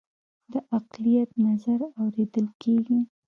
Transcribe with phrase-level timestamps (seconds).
[0.51, 2.99] د اقلیت نظر اوریدل کیږي؟